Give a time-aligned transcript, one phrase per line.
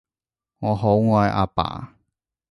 [0.57, 1.93] 我好愛阿爸